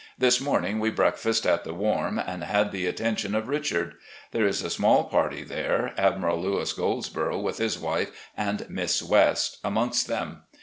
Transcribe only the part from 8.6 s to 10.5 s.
Miss West amongst them.